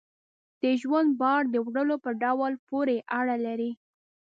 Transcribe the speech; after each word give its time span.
د 0.61 0.63
ژوند 0.81 1.09
بار 1.21 1.41
د 1.49 1.55
وړلو 1.65 1.95
په 2.05 2.11
ډول 2.23 2.53
پورې 2.69 2.97
اړه 3.19 3.35
لري. 3.45 3.71